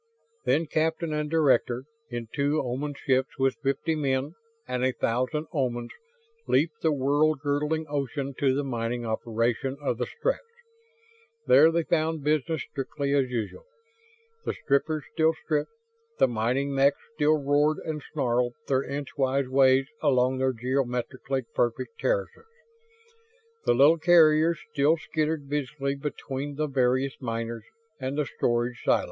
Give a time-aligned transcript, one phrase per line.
[0.45, 4.31] Then captain and director, in two Oman ships with fifty men
[4.67, 5.91] and a thousand Omans,
[6.47, 10.41] leaped the world girdling ocean to the mining operation of the Stretts.
[11.45, 13.65] There they found business strictly as usual.
[14.43, 15.69] The strippers still stripped;
[16.17, 22.47] the mining mechs still roared and snarled their inchwise ways along their geometrically perfect terraces;
[23.67, 27.65] the little carriers still skittered busily between the various miners
[27.99, 28.99] and the storage silos.